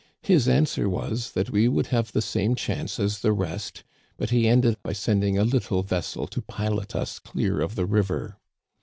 His 0.23 0.47
answer 0.49 0.89
was, 0.89 1.33
that 1.33 1.51
we 1.51 1.67
would 1.67 1.85
have 1.93 2.11
the 2.11 2.23
same 2.23 2.55
chance 2.55 2.99
as 2.99 3.19
the 3.19 3.31
rest; 3.33 3.83
but 4.17 4.31
he 4.31 4.47
ended 4.47 4.77
by 4.81 4.93
sending 4.93 5.37
a 5.37 5.43
little 5.45 5.83
vessel 5.83 6.25
to 6.25 6.41
pilot 6.41 6.95
us 6.95 7.19
clear 7.19 7.61
of 7.61 7.75
the 7.75 7.85
river. 7.85 8.39